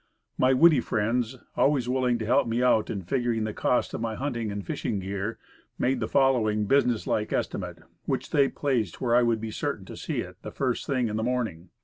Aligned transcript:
My 0.35 0.53
witty 0.53 0.79
friends, 0.79 1.37
always 1.55 1.87
willing 1.87 2.17
to 2.17 2.25
help 2.25 2.47
me 2.47 2.63
out 2.63 2.89
in 2.89 3.01
1 3.01 3.05
2 3.05 3.05
Woodcraft. 3.05 3.09
figuring 3.11 3.43
the 3.43 3.53
cost 3.53 3.93
of 3.93 4.01
my 4.01 4.15
hunting 4.15 4.51
and 4.51 4.65
fishing 4.65 4.97
gear; 4.99 5.37
made 5.77 5.99
the 5.99 6.07
following 6.07 6.65
business 6.65 7.05
like 7.05 7.31
estimate, 7.31 7.77
which 8.07 8.31
they 8.31 8.49
placed 8.49 8.99
where 8.99 9.15
I 9.15 9.21
would 9.21 9.39
be 9.39 9.51
certain 9.51 9.85
to 9.85 9.95
see 9.95 10.21
it 10.21 10.37
the 10.41 10.49
first 10.49 10.87
thing 10.87 11.07
in 11.07 11.17
the 11.17 11.23
morning. 11.23 11.69